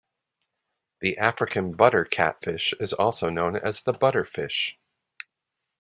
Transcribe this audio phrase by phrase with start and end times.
[1.01, 4.79] The African butter catfish is also known as the butter fish.